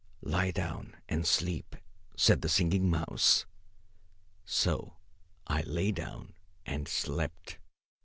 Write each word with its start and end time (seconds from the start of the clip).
"Lie 0.23 0.49
down 0.49 0.97
and 1.07 1.27
sleep," 1.27 1.75
said 2.17 2.41
the 2.41 2.49
Singing 2.49 2.89
Mouse. 2.89 3.45
So 4.45 4.95
I 5.45 5.61
lay 5.61 5.91
down 5.91 6.33
and 6.65 6.87
slept. 6.87 7.59